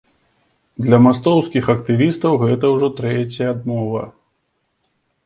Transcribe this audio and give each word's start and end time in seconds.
Для 0.85 0.99
мастоўскіх 1.07 1.69
актывістаў 1.73 2.33
гэта 2.45 2.65
ўжо 2.73 2.89
трэцяя 3.01 3.47
адмова. 3.55 4.01